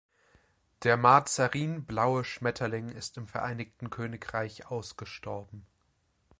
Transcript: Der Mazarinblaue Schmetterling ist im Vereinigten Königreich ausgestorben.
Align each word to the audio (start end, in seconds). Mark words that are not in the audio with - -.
Der 0.81 0.97
Mazarinblaue 0.97 2.23
Schmetterling 2.23 2.89
ist 2.89 3.17
im 3.17 3.27
Vereinigten 3.27 3.91
Königreich 3.91 4.65
ausgestorben. 4.65 5.67